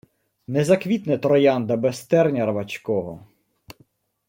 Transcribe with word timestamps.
Не 0.47 0.63
заквітне 0.69 1.17
троянда 1.17 1.75
без 1.77 2.01
терня 2.05 2.45
рвачкого. 2.51 3.15